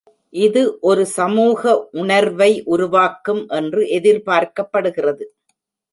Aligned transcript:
இது 0.33 0.61
ஒரு 0.81 1.03
சமூக 1.17 1.61
உணர்வை 2.03 2.49
உருவாக்கும் 2.73 3.43
என்று 3.59 3.83
எதிர்பார்க்கப்படுகிறது. 3.99 5.27